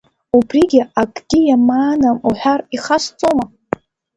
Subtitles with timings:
[0.37, 3.45] Убригь акгьы иамаанам уҳәар, ихасҵома?